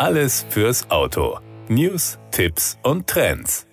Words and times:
Alles 0.00 0.44
fürs 0.48 0.90
Auto. 0.90 1.38
News, 1.68 2.18
Tipps 2.30 2.78
und 2.82 3.06
Trends. 3.06 3.66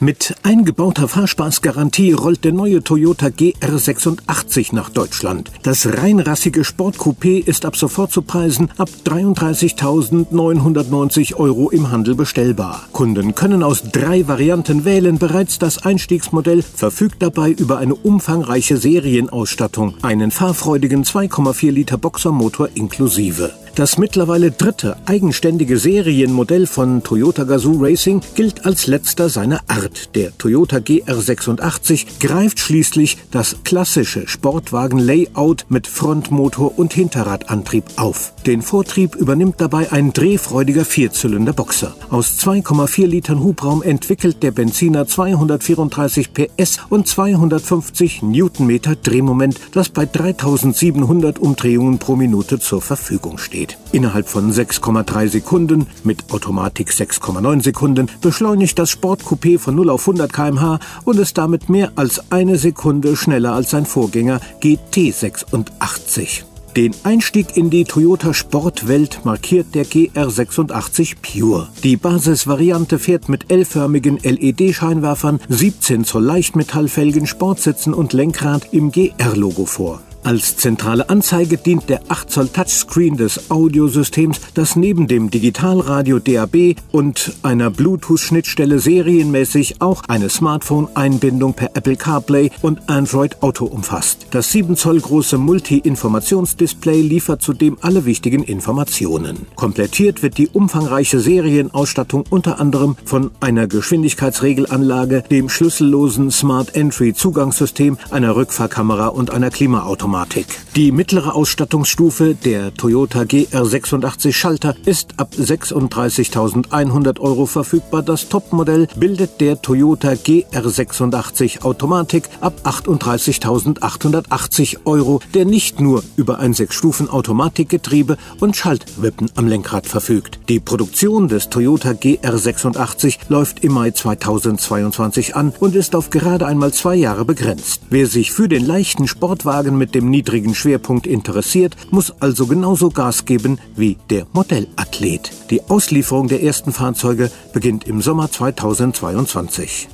Mit 0.00 0.34
eingebauter 0.42 1.06
Fahrspaßgarantie 1.06 2.14
rollt 2.14 2.44
der 2.44 2.50
neue 2.50 2.82
Toyota 2.82 3.28
GR86 3.28 4.74
nach 4.74 4.90
Deutschland. 4.90 5.52
Das 5.62 5.86
reinrassige 5.86 6.64
Sportcoupé 6.64 7.46
ist 7.46 7.64
ab 7.64 7.76
sofort 7.76 8.10
zu 8.10 8.22
Preisen 8.22 8.72
ab 8.76 8.88
33.990 9.04 11.36
Euro 11.36 11.70
im 11.70 11.92
Handel 11.92 12.16
bestellbar. 12.16 12.88
Kunden 12.90 13.36
können 13.36 13.62
aus 13.62 13.84
drei 13.92 14.26
Varianten 14.26 14.84
wählen. 14.84 15.18
Bereits 15.18 15.60
das 15.60 15.84
Einstiegsmodell 15.84 16.62
verfügt 16.62 17.22
dabei 17.22 17.52
über 17.52 17.78
eine 17.78 17.94
umfangreiche 17.94 18.78
Serienausstattung, 18.78 19.94
einen 20.02 20.32
fahrfreudigen 20.32 21.04
2,4 21.04 21.70
Liter 21.70 21.98
Boxermotor 21.98 22.68
inklusive. 22.74 23.52
Das 23.78 23.96
mittlerweile 23.96 24.50
dritte 24.50 24.96
eigenständige 25.06 25.78
Serienmodell 25.78 26.66
von 26.66 27.04
Toyota 27.04 27.44
Gazoo 27.44 27.80
Racing 27.80 28.22
gilt 28.34 28.66
als 28.66 28.88
letzter 28.88 29.28
seiner 29.28 29.60
Art. 29.68 30.16
Der 30.16 30.36
Toyota 30.36 30.78
GR86 30.78 32.18
greift 32.18 32.58
schließlich 32.58 33.18
das 33.30 33.54
klassische 33.62 34.26
Sportwagen-Layout 34.26 35.66
mit 35.68 35.86
Frontmotor 35.86 36.76
und 36.76 36.92
Hinterradantrieb 36.92 37.84
auf. 37.94 38.32
Den 38.46 38.62
Vortrieb 38.62 39.14
übernimmt 39.14 39.60
dabei 39.60 39.92
ein 39.92 40.12
drehfreudiger 40.12 40.84
Vierzylinder-Boxer. 40.84 41.94
Aus 42.10 42.36
2,4 42.40 43.06
Litern 43.06 43.44
Hubraum 43.44 43.84
entwickelt 43.84 44.42
der 44.42 44.50
Benziner 44.50 45.06
234 45.06 46.32
PS 46.32 46.78
und 46.88 47.06
250 47.06 48.22
Newtonmeter 48.22 48.96
Drehmoment, 48.96 49.60
das 49.70 49.88
bei 49.88 50.04
3700 50.04 51.38
Umdrehungen 51.38 52.00
pro 52.00 52.16
Minute 52.16 52.58
zur 52.58 52.82
Verfügung 52.82 53.38
steht 53.38 53.67
geht. 53.68 53.78
Innerhalb 53.92 54.28
von 54.28 54.52
6,3 54.52 55.28
Sekunden, 55.28 55.86
mit 56.04 56.30
Automatik 56.32 56.90
6,9 56.90 57.62
Sekunden, 57.62 58.08
beschleunigt 58.20 58.78
das 58.78 58.90
Sportcoupé 58.90 59.58
von 59.58 59.74
0 59.74 59.90
auf 59.90 60.02
100 60.02 60.32
km/h 60.32 60.78
und 61.04 61.18
ist 61.18 61.38
damit 61.38 61.68
mehr 61.68 61.92
als 61.96 62.30
eine 62.30 62.58
Sekunde 62.58 63.16
schneller 63.16 63.52
als 63.52 63.70
sein 63.70 63.86
Vorgänger 63.86 64.40
GT86. 64.62 66.44
Den 66.76 66.94
Einstieg 67.02 67.56
in 67.56 67.70
die 67.70 67.84
Toyota 67.84 68.34
Sportwelt 68.34 69.24
markiert 69.24 69.74
der 69.74 69.84
GR86 69.84 71.16
Pure. 71.22 71.68
Die 71.82 71.96
Basisvariante 71.96 72.98
fährt 72.98 73.28
mit 73.28 73.50
L-förmigen 73.50 74.18
LED-Scheinwerfern, 74.22 75.40
17 75.48 76.04
Zoll 76.04 76.24
Leichtmetallfelgen, 76.24 77.26
Sportsitzen 77.26 77.94
und 77.94 78.12
Lenkrad 78.12 78.68
im 78.72 78.92
GR-Logo 78.92 79.64
vor. 79.64 80.02
Als 80.28 80.58
zentrale 80.58 81.08
Anzeige 81.08 81.56
dient 81.56 81.88
der 81.88 82.02
8 82.08 82.30
Zoll 82.30 82.48
Touchscreen 82.48 83.16
des 83.16 83.50
Audiosystems, 83.50 84.38
das 84.52 84.76
neben 84.76 85.08
dem 85.08 85.30
Digitalradio 85.30 86.18
DAB 86.18 86.76
und 86.92 87.32
einer 87.42 87.70
Bluetooth-Schnittstelle 87.70 88.78
serienmäßig 88.78 89.80
auch 89.80 90.02
eine 90.06 90.28
Smartphone-Einbindung 90.28 91.54
per 91.54 91.70
Apple 91.74 91.96
CarPlay 91.96 92.50
und 92.60 92.90
Android 92.90 93.42
Auto 93.42 93.64
umfasst. 93.64 94.26
Das 94.30 94.52
7 94.52 94.76
Zoll 94.76 95.00
große 95.00 95.38
Multi-Informationsdisplay 95.38 97.00
liefert 97.00 97.40
zudem 97.40 97.78
alle 97.80 98.04
wichtigen 98.04 98.42
Informationen. 98.42 99.46
Komplettiert 99.56 100.22
wird 100.22 100.36
die 100.36 100.48
umfangreiche 100.48 101.20
Serienausstattung 101.20 102.24
unter 102.28 102.60
anderem 102.60 102.96
von 103.06 103.30
einer 103.40 103.66
Geschwindigkeitsregelanlage, 103.66 105.24
dem 105.30 105.48
schlüssellosen 105.48 106.30
Smart 106.30 106.74
Entry 106.74 107.14
Zugangssystem, 107.14 107.96
einer 108.10 108.36
Rückfahrkamera 108.36 109.06
und 109.06 109.30
einer 109.30 109.48
Klimaautomatik. 109.48 110.17
Automatik. 110.18 110.46
Die 110.74 110.90
mittlere 110.92 111.34
Ausstattungsstufe 111.34 112.34
der 112.34 112.74
Toyota 112.74 113.22
GR86 113.22 114.32
Schalter 114.32 114.74
ist 114.84 115.14
ab 115.16 115.30
36.100 115.38 117.20
Euro 117.20 117.46
verfügbar. 117.46 118.02
Das 118.02 118.28
Topmodell 118.28 118.88
bildet 118.96 119.40
der 119.40 119.62
Toyota 119.62 120.10
GR86 120.12 121.62
Automatik 121.62 122.28
ab 122.40 122.60
38.880 122.64 124.78
Euro, 124.84 125.20
der 125.34 125.44
nicht 125.44 125.80
nur 125.80 126.02
über 126.16 126.40
ein 126.40 126.54
6-Stufen-Automatikgetriebe 126.54 128.16
und 128.40 128.56
Schaltwippen 128.56 129.30
am 129.36 129.46
Lenkrad 129.46 129.86
verfügt. 129.86 130.40
Die 130.48 130.58
Produktion 130.60 131.28
des 131.28 131.48
Toyota 131.48 131.90
GR86 131.90 133.18
läuft 133.28 133.62
im 133.64 133.72
Mai 133.72 133.92
2022 133.92 135.36
an 135.36 135.52
und 135.60 135.76
ist 135.76 135.94
auf 135.94 136.10
gerade 136.10 136.46
einmal 136.46 136.72
zwei 136.72 136.96
Jahre 136.96 137.24
begrenzt. 137.24 137.82
Wer 137.90 138.06
sich 138.06 138.32
für 138.32 138.48
den 138.48 138.66
leichten 138.66 139.06
Sportwagen 139.06 139.78
mit 139.78 139.94
dem 139.98 140.10
niedrigen 140.10 140.54
Schwerpunkt 140.54 141.08
interessiert, 141.08 141.76
muss 141.90 142.12
also 142.22 142.46
genauso 142.46 142.90
Gas 142.90 143.24
geben 143.24 143.58
wie 143.74 143.98
der 144.10 144.26
Modellathlet. 144.32 145.50
Die 145.50 145.62
Auslieferung 145.68 146.28
der 146.28 146.42
ersten 146.42 146.72
Fahrzeuge 146.72 147.32
beginnt 147.52 147.88
im 147.88 148.00
Sommer 148.00 148.30
2022. 148.30 149.88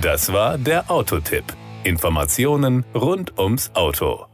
Das 0.00 0.32
war 0.32 0.56
der 0.56 0.90
Autotipp. 0.90 1.44
Informationen 1.84 2.84
rund 2.94 3.38
ums 3.38 3.70
Auto. 3.74 4.26